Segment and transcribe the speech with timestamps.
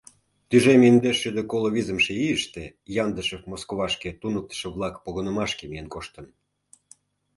[0.49, 2.63] Тӱжем индеш шӱдӧ коло визымше ийыште
[3.03, 6.25] Яндышев Москвашке туныктышо-влак погынымашке миен коштын.